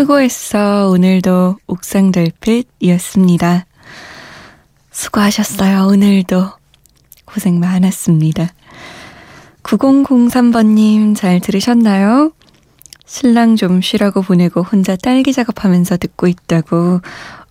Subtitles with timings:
[0.00, 0.88] 수고했어.
[0.88, 3.66] 오늘도 옥상 달빛이었습니다.
[4.90, 5.88] 수고하셨어요.
[5.88, 6.52] 오늘도.
[7.26, 8.48] 고생 많았습니다.
[9.62, 12.32] 9003번님 잘 들으셨나요?
[13.04, 17.02] 신랑 좀 쉬라고 보내고 혼자 딸기 작업하면서 듣고 있다고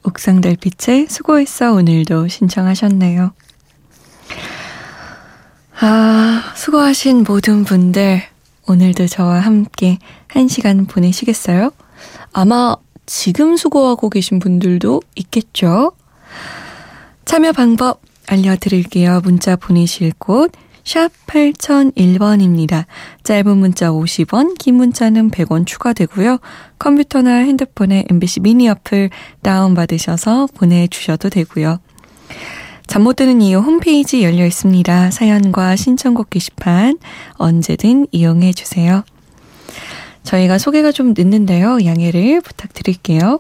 [0.04, 3.32] 옥상 달빛에 수고했어 오늘도 신청하셨네요.
[5.82, 8.24] 아, 수고하신 모든 분들
[8.68, 11.72] 오늘도 저와 함께 한 시간 보내시겠어요?
[12.34, 15.94] 아마 지금 수고하고 계신 분들도 있겠죠?
[17.26, 19.22] 참여 방법 알려드릴게요.
[19.24, 20.52] 문자 보내실 곳,
[20.84, 22.86] 샵 8001번입니다.
[23.24, 26.40] 짧은 문자 50원, 긴 문자는 100원 추가되고요.
[26.80, 29.10] 컴퓨터나 핸드폰에 MBC 미니 어플
[29.42, 31.80] 다운받으셔서 보내주셔도 되고요.
[32.88, 35.12] 잠 못 드는 이유 홈페이지 열려 있습니다.
[35.12, 36.98] 사연과 신청곡 게시판
[37.34, 39.04] 언제든 이용해 주세요.
[40.30, 41.84] 저희가 소개가 좀 늦는데요.
[41.84, 43.40] 양해를 부탁드릴게요.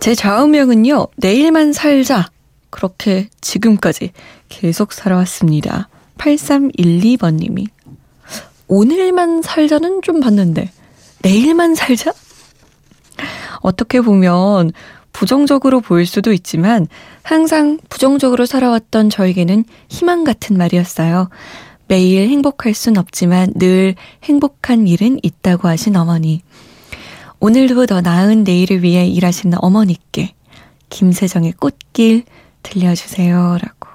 [0.00, 2.30] 제 좌우명은요, 내일만 살자.
[2.70, 4.10] 그렇게 지금까지
[4.48, 5.88] 계속 살아왔습니다.
[6.18, 7.68] 8312번님이.
[8.66, 10.68] 오늘만 살자는 좀 봤는데,
[11.22, 12.12] 내일만 살자?
[13.60, 14.72] 어떻게 보면
[15.12, 16.88] 부정적으로 보일 수도 있지만,
[17.22, 21.28] 항상 부정적으로 살아왔던 저에게는 희망 같은 말이었어요.
[21.88, 26.42] 매일 행복할 순 없지만 늘 행복한 일은 있다고 하신 어머니.
[27.40, 30.34] 오늘도 더 나은 내일을 위해 일하시는 어머니께
[30.90, 32.24] 김세정의 꽃길
[32.62, 33.58] 들려주세요.
[33.60, 33.88] 라고.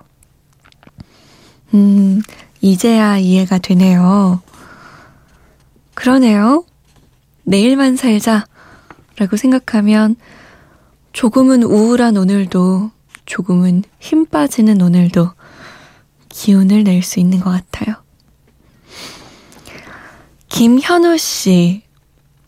[1.75, 2.21] 음,
[2.61, 4.41] 이제야 이해가 되네요.
[5.93, 6.65] 그러네요.
[7.43, 8.45] 내일만 살자.
[9.17, 10.15] 라고 생각하면
[11.11, 12.89] 조금은 우울한 오늘도,
[13.25, 15.31] 조금은 힘 빠지는 오늘도,
[16.37, 17.95] 기운을 낼 수 있는 것 같아요.
[20.49, 21.83] 김현우 씨.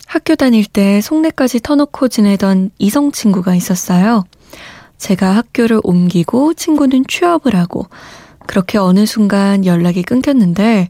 [0.07, 4.23] 학교 다닐 때 속내까지 터놓고 지내던 이성 친구가 있었어요.
[4.97, 7.87] 제가 학교를 옮기고 친구는 취업을 하고
[8.47, 10.89] 그렇게 어느 순간 연락이 끊겼는데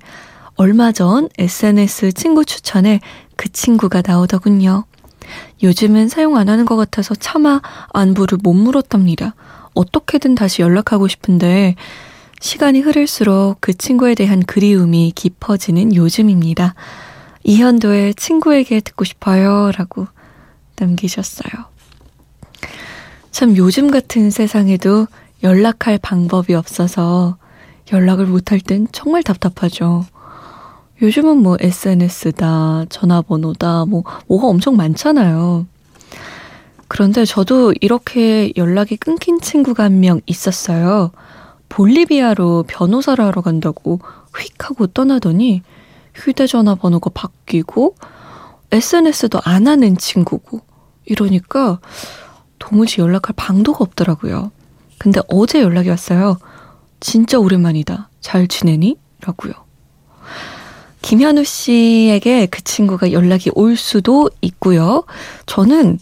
[0.55, 2.99] 얼마 전 SNS 친구 추천에
[3.35, 4.85] 그 친구가 나오더군요.
[5.63, 7.61] 요즘은 사용 안 하는 것 같아서 차마
[7.93, 9.33] 안부를 못 물었답니다.
[9.73, 11.75] 어떻게든 다시 연락하고 싶은데
[12.45, 16.75] 시간이 흐를수록 그 친구에 대한 그리움이 깊어지는 요즘입니다.
[17.43, 19.71] 이현도의 친구에게 듣고 싶어요.
[19.75, 20.05] 라고
[20.77, 21.65] 남기셨어요.
[23.31, 25.07] 참 요즘 같은 세상에도
[25.41, 27.37] 연락할 방법이 없어서
[27.91, 30.05] 연락을 못할 땐 정말 답답하죠.
[31.01, 35.65] 요즘은 뭐 SNS다, 전화번호다, 뭐, 뭐가 엄청 많잖아요.
[36.87, 41.09] 그런데 저도 이렇게 연락이 끊긴 친구가 한 명 있었어요.
[41.75, 43.99] 볼리비아로 변호사를 하러 간다고
[44.33, 45.61] 휙 하고 떠나더니
[46.13, 47.95] 휴대전화 번호가 바뀌고
[48.71, 50.61] SNS도 안 하는 친구고
[51.03, 51.81] 이러니까
[52.59, 54.53] 도무지 연락할 방도가 없더라고요.
[54.97, 56.37] 근데 어제 연락이 왔어요.
[57.01, 58.09] 진짜 오랜만이다.
[58.21, 58.97] 잘 지내니?
[59.19, 59.51] 라고요.
[61.01, 65.03] 김현우 씨에게 그 친구가 연락이 올 수도 있고요.
[65.45, 65.99] 저는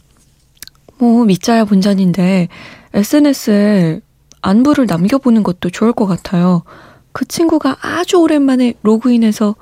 [1.00, 2.50] 뭐 밑자야 본전인데
[2.94, 4.02] SNS에
[4.44, 6.64] 안부를 남겨보는 것도 좋을 것 같아요.
[7.12, 9.56] 그 친구가 아주 오랜만에 로그인해서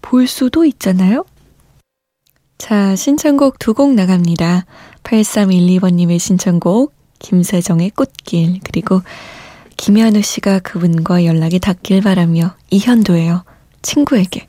[0.00, 1.24] 볼 수도 있잖아요?
[2.58, 4.64] 자, 신청곡 두 곡 나갑니다.
[5.04, 9.02] 8312번님의 신청곡, 김세정의 꽃길, 그리고
[9.76, 13.44] 김현우 씨가 그분과 연락이 닿길 바라며 이현도예요.
[13.82, 14.48] 친구에게.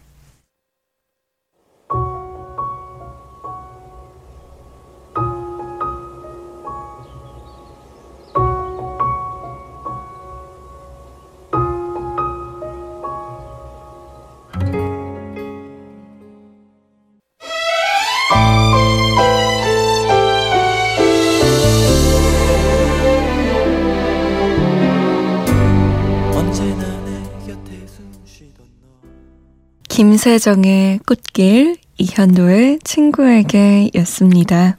[30.04, 34.76] 김세정의 꽃길, 이현도의 친구에게 였습니다.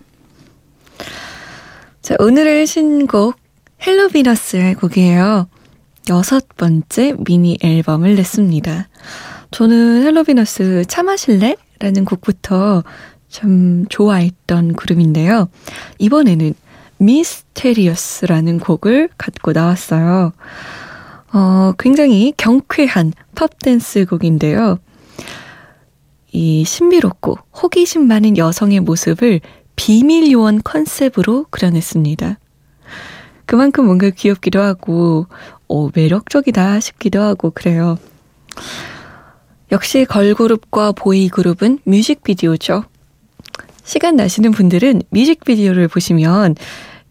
[2.02, 3.36] 자, 오늘의 신곡,
[3.86, 5.48] 헬로비너스의 곡이에요.
[6.10, 8.88] 여섯 번째 미니 앨범을 냈습니다.
[9.50, 11.56] 저는 헬로비너스 차 마실래?
[11.78, 12.84] 라는 곡부터
[13.30, 15.48] 참 좋아했던 그룹인데요.
[16.00, 16.52] 이번에는
[16.98, 20.34] Mysterious라는 곡을 갖고 나왔어요.
[21.32, 24.78] 어, 굉장히 경쾌한 팝댄스 곡인데요.
[26.34, 29.40] 이 신비롭고 호기심 많은 여성의 모습을
[29.76, 32.40] 비밀 요원 컨셉으로 그려냈습니다.
[33.46, 35.28] 그만큼 뭔가 귀엽기도 하고,
[35.68, 37.98] 오, 매력적이다 싶기도 하고, 그래요.
[39.70, 42.84] 역시 걸그룹과 보이그룹은 뮤직비디오죠.
[43.84, 46.56] 시간 나시는 분들은 뮤직비디오를 보시면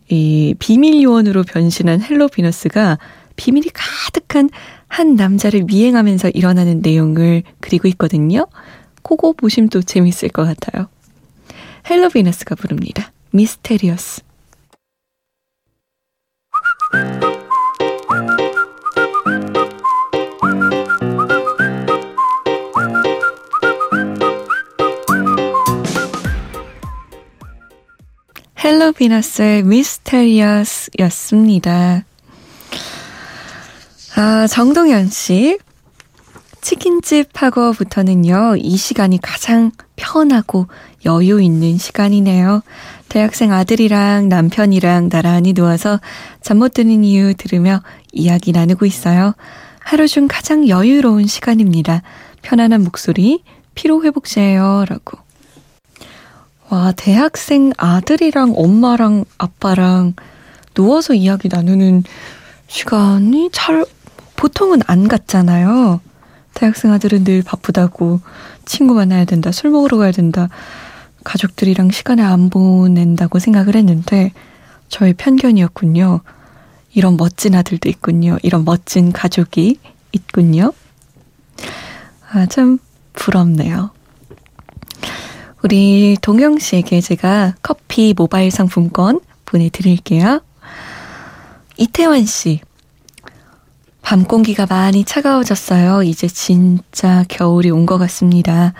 [0.10, 2.98] 이 비밀 요원으로 변신한 헬로 비너스가
[3.38, 4.50] 비밀이 가득한
[4.90, 8.48] 한 남자를 미행하면서 일어나는 내용을 그리고 있거든요.
[9.34, 10.88] 보시면 또 재밌을 것 같아요.
[11.90, 13.12] 헬로 비너스가 부릅니다.
[13.32, 14.22] Mysterious.
[28.64, 32.06] 헬로 비너스의 Mysterious 였습니다.
[34.16, 35.60] 아, 정동현 씨.
[36.64, 40.68] 치킨집하고부터는요, 이 시간이 가장 편하고
[41.06, 42.64] 여유 있는 시간이네요.
[43.10, 46.00] 대학생 아들이랑 남편이랑 나란히 누워서
[46.42, 47.82] 잠 못 드는 이유 들으며
[48.12, 49.36] 이야기 나누고 있어요.
[49.80, 52.02] 하루 중 가장 여유로운 시간입니다.
[52.42, 53.44] 편안한 목소리,
[53.76, 54.86] 피로회복제예요.
[54.88, 55.18] 라고.
[56.70, 60.14] 와, 대학생 아들이랑 엄마랑 아빠랑
[60.74, 62.04] 누워서 이야기 나누는
[62.68, 63.86] 시간이 잘,
[64.38, 66.00] 보통은 안 같잖아요.
[66.54, 68.22] 대학생 아들은 늘 바쁘다고
[68.66, 70.50] 친구 만나야 된다, 술 먹으러 가야 된다,
[71.24, 74.32] 가족들이랑 시간을 안 보낸다고 생각을 했는데
[74.90, 76.22] 저의 편견이었군요.
[76.94, 78.38] 이런 멋진 아들도 있군요.
[78.44, 79.80] 이런 멋진 가족이
[80.12, 80.74] 있군요.
[82.32, 82.78] 아, 참
[83.14, 83.92] 부럽네요.
[85.64, 90.42] 우리 동영 씨에게 제가 커피 모바일 상품권 보내드릴게요.
[91.78, 92.60] 이태원 씨.
[94.04, 96.04] 밤 공기가 많이 차가워졌어요.
[96.04, 98.74] 이제 진짜 겨울이 온 것 같습니다.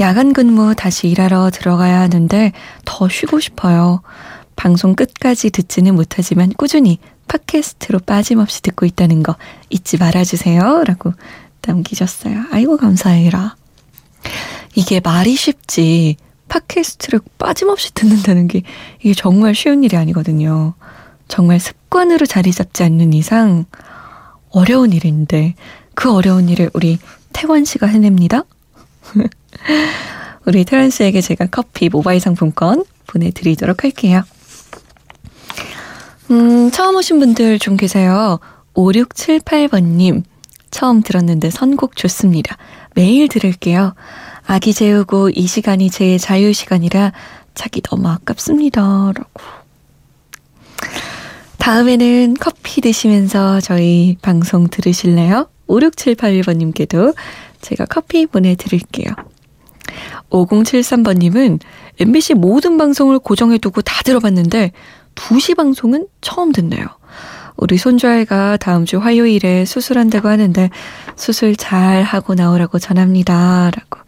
[0.00, 2.52] 야간 근무 다시 일하러 들어가야 하는데
[2.84, 4.02] 더 쉬고 싶어요.
[4.54, 9.36] 방송 끝까지 듣지는 못하지만 꾸준히 팟캐스트로 빠짐없이 듣고 있다는 거
[9.70, 10.84] 잊지 말아주세요.
[10.84, 11.12] 라고
[11.66, 12.44] 남기셨어요.
[12.52, 13.56] 아이고, 감사해라.
[14.74, 16.16] 이게 말이 쉽지.
[16.48, 18.62] 팟캐스트를 빠짐없이 듣는다는 게
[19.00, 20.74] 이게 정말 쉬운 일이 아니거든요.
[21.28, 23.64] 정말 습관으로 자리 잡지 않는 이상
[24.56, 25.54] 어려운 일인데
[25.94, 26.98] 그 어려운 일을 우리
[27.34, 28.44] 태원 씨가 해냅니다.
[30.46, 34.22] 우리 태원 씨에게 제가 커피 모바일 상품권 보내드리도록 할게요.
[36.30, 38.40] 음, 처음 오신 분들 좀 계세요.
[38.74, 40.22] 5678번님.
[40.70, 42.56] 처음 들었는데 선곡 좋습니다.
[42.94, 43.94] 매일 들을게요.
[44.46, 47.12] 아기 재우고 이 시간이 제 자유 시간이라
[47.54, 48.80] 자기 너무 아깝습니다.
[48.80, 49.55] 라고.
[51.66, 55.48] 다음에는 커피 드시면서 저희 방송 들으실래요?
[55.66, 57.12] 5678번님께도
[57.60, 59.08] 제가 커피 보내드릴게요.
[60.30, 61.58] 5073번님은
[61.98, 64.70] MBC 모든 방송을 고정해두고 다 들어봤는데
[65.16, 66.86] 2시 방송은 처음 듣네요.
[67.56, 70.70] 우리 손주아이가 다음 주 화요일에 수술한다고 하는데
[71.16, 73.72] 수술 잘 하고 나오라고 전합니다.
[73.74, 74.06] 라고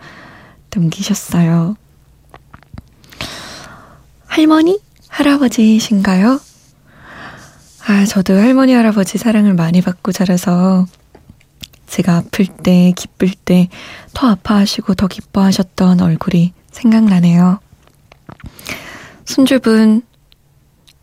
[0.73, 1.75] 남기셨어요.
[4.29, 4.79] 할머니?
[5.09, 6.48] 할아버지신가요?
[7.91, 10.87] 아, 저도 할머니, 할아버지 사랑을 많이 받고 자라서
[11.87, 13.69] 제가 아플 때, 기쁠 때
[14.19, 17.61] 더 아파하시고 더 기뻐하셨던 얼굴이 생각나네요.
[19.25, 20.03] 손주분,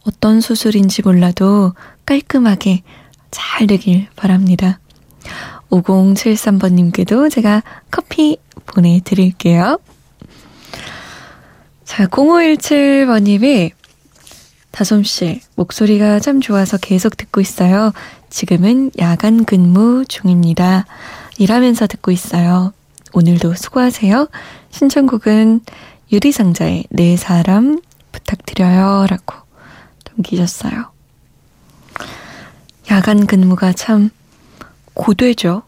[0.04, 1.74] 어떤 수술인지 몰라도
[2.06, 2.84] 깔끔하게
[3.32, 4.80] 잘 되길 바랍니다.
[5.70, 9.80] 5073번님께도 제가 커피 보내드릴게요.
[11.86, 13.72] 자, 0517번님이
[14.75, 17.94] 다솜씨, 목소리가 참 좋아서 계속 듣고 있어요.
[18.29, 20.86] 지금은 야간 근무 중입니다.
[21.38, 22.74] 일하면서 듣고 있어요.
[23.13, 24.27] 오늘도 수고하세요.
[24.72, 25.62] 신청곡은
[26.12, 27.79] 유리상자의 네 사람
[28.12, 29.08] 부탁드려요.
[29.10, 29.36] 라고
[30.10, 30.91] 남기셨어요.
[32.91, 34.10] 야간 근무가 참
[34.94, 35.63] 고되죠.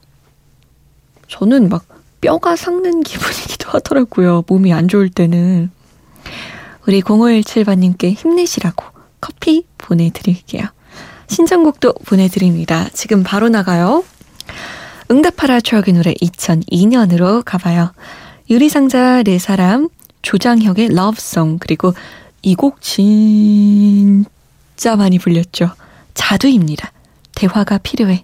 [1.30, 1.86] 저는 막
[2.20, 4.44] 뼈가 삭는 기분이기도 하더라고요.
[4.48, 5.72] 몸이 안 좋을 때는.
[6.86, 10.64] 우리 0517번님께 힘내시라고 커피 보내드릴게요.
[11.28, 12.88] 신청곡도 보내드립니다.
[12.94, 14.04] 지금 바로 나가요.
[15.12, 17.92] 응답하라 추억의 노래 2002년으로 가봐요.
[18.50, 19.90] 유리상자 네 사람,
[20.22, 21.94] 조장혁의 러브송, 그리고
[22.44, 24.26] 이 곡 진짜
[24.98, 25.72] 많이 불렸죠.
[26.14, 26.92] 자두입니다.
[27.36, 28.24] 대화가 필요해.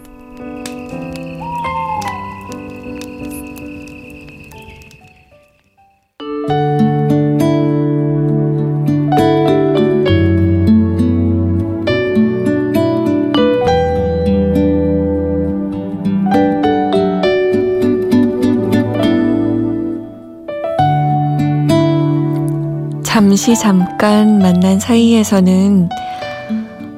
[23.31, 25.87] 잠시 잠깐 만난 사이에서는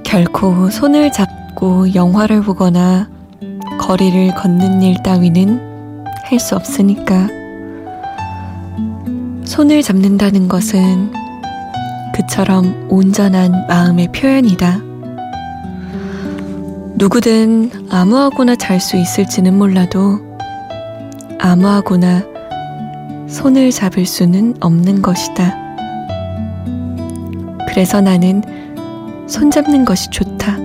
[0.04, 3.08] 결코 손을 잡고 영화를 보거나
[3.80, 7.28] 거리를 걷는 일 따위는 할 수 없으니까.
[9.46, 11.14] 손을 잡는다는 것은
[12.16, 14.80] 그처럼 온전한 마음의 표현이다.
[16.96, 20.20] 누구든 아무하고나 잘 수 있을지는 몰라도
[21.40, 22.24] 아무하고나
[23.30, 25.63] 손을 잡을 수는 없는 것이다.
[27.74, 28.44] 그래서 나는
[29.28, 30.58] 손잡는 것이 좋다.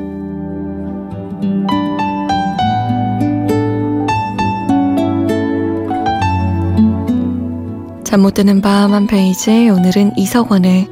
[8.05, 10.88] 잠 못 드는 밤 한 페이지 오늘은 이석원의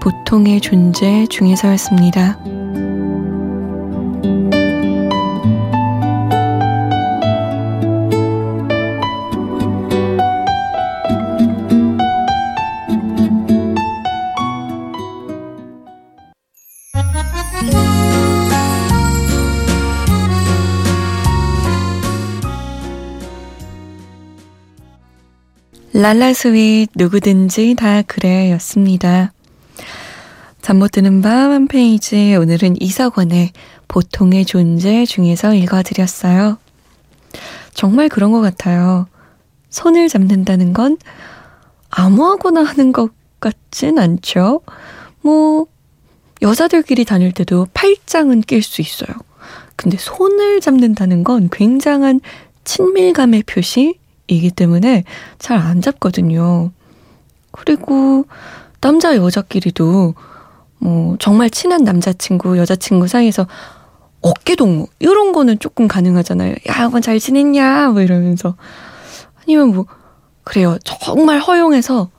[0.00, 2.38] 보통의 존재 중에서였습니다.
[25.98, 29.32] 랄라스윗 누구든지 다 그래 였습니다.
[30.62, 33.50] 잠 못 드는 밤 한 페이지 오늘은 이석원의
[33.88, 36.58] 보통의 존재 중에서 읽어드렸어요.
[37.74, 39.08] 정말 그런 것 같아요.
[39.70, 40.98] 손을 잡는다는 건
[41.90, 44.60] 아무하고나 하는 것 같진 않죠.
[45.20, 45.66] 뭐,
[46.42, 49.16] 여자들끼리 다닐 때도 팔짱은 낄 수 있어요.
[49.74, 52.20] 근데 손을 잡는다는 건 굉장한
[52.62, 55.04] 친밀감의 표시 이기 때문에
[55.38, 56.70] 잘 안 잡거든요.
[57.50, 58.24] 그리고
[58.80, 60.14] 남자 여자끼리도
[60.78, 63.46] 뭐 정말 친한 남자친구 여자친구 사이에서
[64.20, 66.52] 어깨 동무 이런 거는 조금 가능하잖아요.
[66.68, 67.88] 야, 이번 잘 지냈냐?
[67.88, 68.54] 뭐 이러면서
[69.42, 69.86] 아니면 뭐
[70.44, 70.78] 그래요.
[70.84, 72.10] 정말 허용해서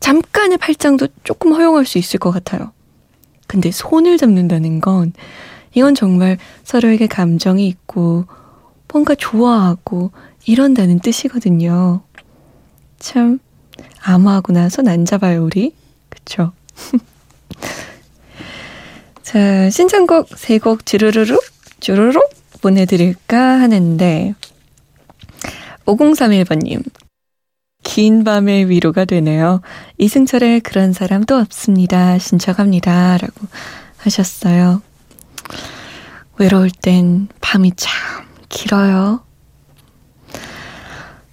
[0.00, 2.72] 잠깐의 팔짱도 조금 허용할 수 있을 것 같아요.
[3.46, 5.12] 근데 손을 잡는다는 건
[5.74, 8.24] 이건 정말 서로에게 감정이 있고
[8.92, 10.10] 뭔가 좋아하고
[10.46, 12.02] 이런다는 뜻이거든요.
[12.98, 13.38] 참
[14.02, 15.74] 아무하고나 손안 잡아요 우리
[16.08, 16.52] 그쵸?
[19.22, 21.42] 자 신청곡 세 곡 주르르륵
[21.80, 22.28] 주르륵
[22.62, 24.34] 보내드릴까 하는데
[25.86, 26.82] 5031번님
[27.82, 29.62] 긴 밤의 위로가 되네요.
[29.98, 32.18] 이승철의 그런 사람도 없습니다.
[32.18, 33.16] 신청합니다.
[33.16, 33.46] 라고
[33.96, 34.82] 하셨어요.
[36.38, 39.24] 외로울 땐 밤이 참 길어요.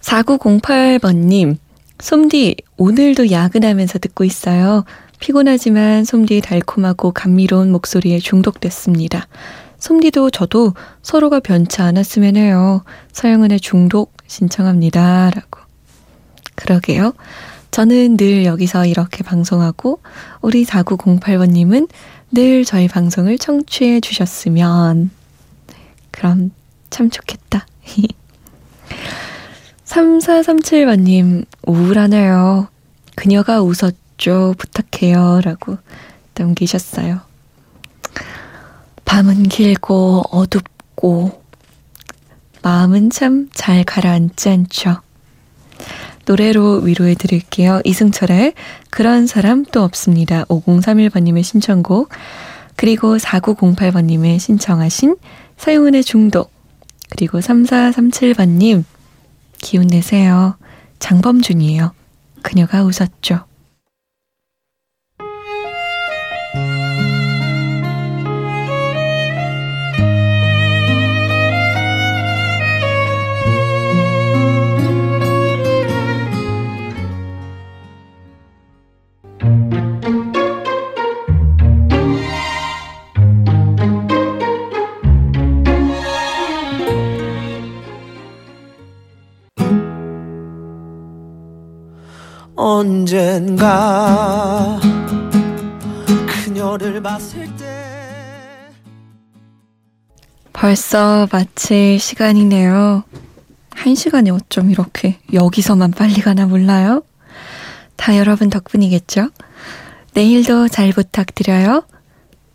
[0.08, 1.58] 4908번님,
[2.00, 4.86] 솜디, 오늘도 야근하면서 듣고 있어요.
[5.20, 9.28] 피곤하지만 솜디의 달콤하고 감미로운 목소리에 중독됐습니다.
[9.80, 12.84] 솜디도 저도 서로가 변치 않았으면 해요.
[13.12, 15.32] 서영은의 중독 신청합니다.
[15.32, 15.60] 라고.
[16.56, 17.14] 그러게요.
[17.72, 20.00] 저는 늘 여기서 이렇게 방송하고
[20.42, 21.90] 우리 4908번님은
[22.32, 25.12] 늘 저희 방송을 청취해 주셨으면
[26.12, 26.52] 그럼
[26.90, 27.68] 참 좋겠다.
[29.88, 32.68] 3437번님 우울하네요.
[33.16, 34.56] 그녀가 웃었죠.
[34.58, 35.42] 부탁해요.
[35.44, 35.78] 라고
[36.36, 37.22] 남기셨어요.
[39.06, 41.42] 밤은 길고 어둡고
[42.62, 45.02] 마음은 참 잘 가라앉지 않죠.
[46.26, 47.80] 노래로 위로해 드릴게요.
[47.86, 48.54] 이승철의
[48.90, 50.44] 그런 사람 또 없습니다.
[50.46, 52.10] 5031번님의 신청곡
[52.76, 55.16] 그리고 4908번님의 신청하신
[55.58, 56.52] 서영은의 중독
[57.10, 58.84] 그리고 3437번님
[59.62, 60.58] 기운 내세요.
[61.00, 61.94] 장범준이에요.
[62.42, 63.46] 그녀가 웃었죠.
[93.38, 94.80] 언젠가
[96.44, 98.72] 그녀를 봤을 때
[100.52, 103.04] 벌써 마칠 시간이네요.
[103.76, 107.04] 한 시간에 어쩜 이렇게 여기서만 빨리 가나 몰라요?
[107.96, 109.30] 다 여러분 덕분이겠죠?
[110.16, 111.84] 내일도 잘 부탁드려요.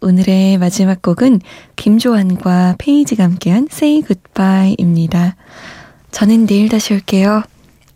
[0.01, 1.43] 오늘의 마지막 곡은
[1.77, 5.37] 김조한과 페이지가 함께한 Say Goodbye입니다.
[6.11, 7.45] 저는 내일 다시 올게요.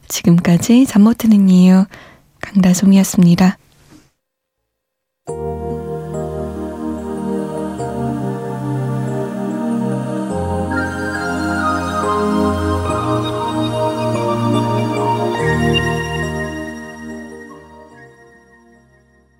[0.06, 1.84] 지금까지 잠 못 드는 이유
[2.46, 3.58] 강다솜이었습니다.